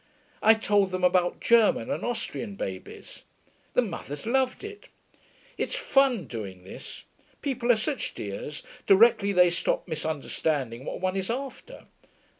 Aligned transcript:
I 0.41 0.55
told 0.55 0.89
them 0.89 1.03
about 1.03 1.39
German 1.41 1.91
and 1.91 2.03
Austrian 2.03 2.55
babies.... 2.55 3.21
The 3.75 3.83
mothers 3.83 4.25
loved 4.25 4.63
it.... 4.63 4.85
It's 5.59 5.75
fun 5.75 6.25
doing 6.25 6.63
this. 6.63 7.03
People 7.43 7.71
are 7.71 7.75
such 7.77 8.15
dears, 8.15 8.63
directly 8.87 9.31
they 9.31 9.51
stop 9.51 9.87
misunderstanding 9.87 10.85
what 10.85 11.01
one 11.01 11.15
is 11.15 11.29
after. 11.29 11.85